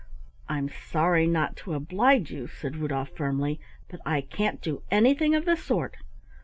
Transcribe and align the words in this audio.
"I'm 0.49 0.67
sorry 0.67 1.27
not 1.27 1.55
to 1.57 1.75
oblige 1.75 2.31
you," 2.31 2.47
said 2.47 2.75
Rudolf 2.77 3.09
firmly, 3.09 3.59
"but 3.87 4.01
I 4.03 4.21
can't 4.21 4.59
do 4.59 4.81
anything 4.89 5.35
of 5.35 5.45
the 5.45 5.55
sort. 5.55 5.97